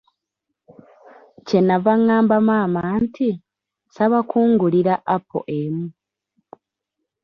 Kye 1.45 1.59
nnava 1.61 1.93
ngamba 2.03 2.37
maama 2.47 2.81
nti, 3.03 3.29
nsaba 3.87 4.19
kungulira 4.29 4.93
apo 5.15 5.39
emu. 5.59 5.85